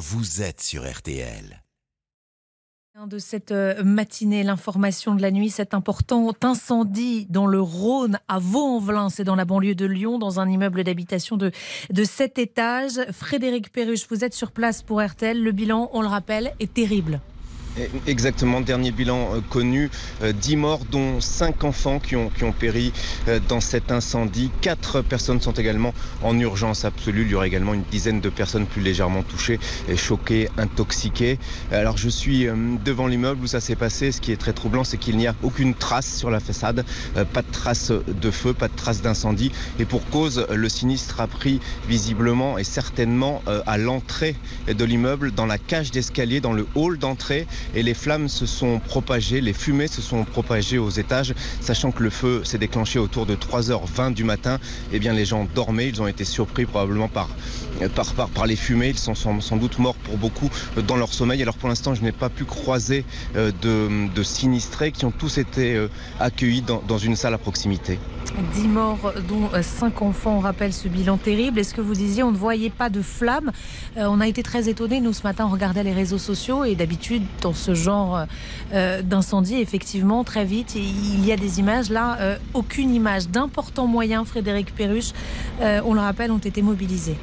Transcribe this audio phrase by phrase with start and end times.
[0.00, 1.62] vous êtes sur RTL.
[3.06, 8.38] De cette euh, matinée, l'information de la nuit, cet important incendie dans le Rhône à
[8.38, 11.50] Vaux-en-Velin, c'est dans la banlieue de Lyon, dans un immeuble d'habitation de,
[11.90, 13.00] de 7 étages.
[13.12, 15.40] Frédéric Perruche, vous êtes sur place pour RTL.
[15.40, 17.20] Le bilan, on le rappelle, est terrible.
[18.06, 19.90] Exactement, dernier bilan euh, connu,
[20.22, 22.92] 10 euh, morts dont 5 enfants qui ont, qui ont péri
[23.28, 24.50] euh, dans cet incendie.
[24.60, 25.94] 4 personnes sont également
[26.24, 27.22] en urgence absolue.
[27.22, 29.60] Il y aura également une dizaine de personnes plus légèrement touchées,
[29.94, 31.38] choquées, intoxiquées.
[31.70, 32.46] Alors je suis
[32.84, 34.10] devant l'immeuble où ça s'est passé.
[34.10, 36.84] Ce qui est très troublant, c'est qu'il n'y a aucune trace sur la façade,
[37.32, 39.52] pas de trace de feu, pas de trace d'incendie.
[39.78, 44.34] Et pour cause, le sinistre a pris visiblement et certainement à l'entrée
[44.66, 48.78] de l'immeuble, dans la cage d'escalier, dans le hall d'entrée et les flammes se sont
[48.80, 53.26] propagées, les fumées se sont propagées aux étages, sachant que le feu s'est déclenché autour
[53.26, 54.58] de 3h20 du matin.
[54.92, 57.28] Eh bien, les gens dormaient, ils ont été surpris probablement par,
[57.94, 60.50] par, par, les fumées, ils sont sans, doute morts pour beaucoup
[60.86, 61.42] dans leur sommeil.
[61.42, 63.04] Alors pour l'instant, je n'ai pas pu croiser
[63.36, 65.88] euh, de, sinistrés qui ont tous été euh,
[66.20, 67.98] accueillis dans, dans une salle à proximité.
[68.54, 71.58] 10 morts, dont 5 enfants, on rappelle ce bilan terrible.
[71.58, 73.50] Est-ce que vous disiez on ne voyait pas de flammes?
[73.96, 76.74] Euh, On a été très étonnés, nous, ce matin, on regardait les réseaux sociaux et
[76.74, 77.22] d'habitude,
[77.54, 78.24] ce genre
[78.72, 81.90] euh, d'incendie, effectivement, très vite, il y a des images.
[81.90, 85.12] Là, euh, aucune image d'importants moyens, Frédéric Perruche,
[85.60, 87.16] on le rappelle, ont été mobilisés.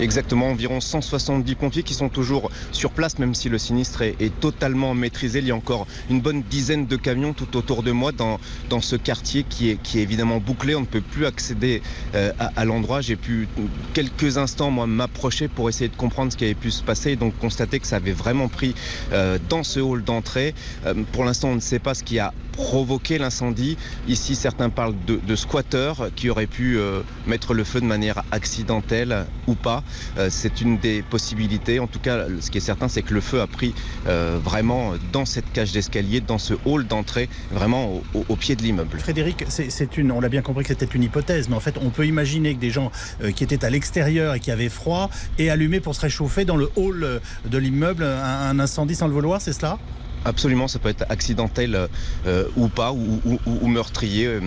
[0.00, 4.94] Exactement, environ 170 pompiers qui sont toujours sur place, même si le sinistre est, totalement
[4.94, 5.40] maîtrisé.
[5.40, 8.38] Il y a encore une bonne dizaine de camions tout autour de moi dans,
[8.70, 10.76] dans ce quartier qui est, qui est évidemment bouclé.
[10.76, 11.82] On ne peut plus accéder
[12.14, 13.00] euh, à, l'endroit.
[13.00, 13.48] J'ai pu
[13.92, 17.16] quelques instants moi m'approcher pour essayer de comprendre ce qui avait pu se passer et
[17.16, 18.76] donc constater que ça avait vraiment pris
[19.12, 20.54] euh, dans ce hall d'entrée.
[20.86, 23.76] Euh, pour l'instant, on ne sait pas ce qui a provoqué l'incendie.
[24.06, 26.78] Ici, certains parlent de, de squatteurs qui auraient pu
[27.26, 29.84] mettre le feu de manière accidentelle ou pas.
[30.18, 31.80] Euh, c'est une des possibilités.
[31.80, 33.74] En tout cas, ce qui est certain, c'est que le feu a pris
[34.06, 38.98] euh, vraiment dans cette cage d'escalier, dans ce hall d'entrée, vraiment au, pied de l'immeuble.
[38.98, 41.90] Frédéric, c'est une, on l'a bien compris que c'était une hypothèse, mais en fait, on
[41.90, 42.90] peut imaginer que des gens
[43.22, 46.56] euh, qui étaient à l'extérieur et qui avaient froid aient allumé pour se réchauffer dans
[46.56, 49.78] le hall de l'immeuble un incendie sans le vouloir, c'est cela?
[50.24, 51.88] Absolument, ça peut être accidentel
[52.26, 54.26] euh, ou pas, ou, meurtrier.
[54.26, 54.40] Euh,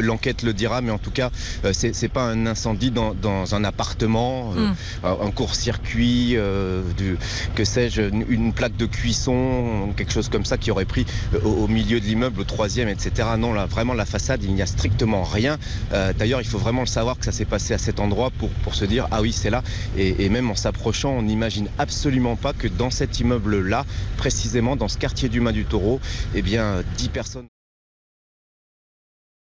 [0.00, 1.30] l'enquête le dira, mais en tout cas,
[1.64, 4.74] euh, c'est pas un incendie dans, un appartement, hmm.
[5.04, 6.36] un court-circuit,
[7.54, 11.06] que sais-je, une, plaque de cuisson, quelque chose comme ça qui aurait pris
[11.44, 13.28] au, milieu de l'immeuble, au troisième, etc.
[13.38, 15.58] Non, là, vraiment, la façade, il n'y a strictement rien.
[16.18, 18.74] D'ailleurs, il faut vraiment le savoir que ça s'est passé à cet endroit pour, pour
[18.74, 19.62] se dire, ah oui, c'est là.
[19.96, 23.84] Et, et même en s'approchant, on n'imagine absolument pas que dans cet immeuble-là,
[24.16, 26.00] précisément, dans ce quartier du Mas du Taureau,
[26.34, 27.48] eh bien, 10 personnes.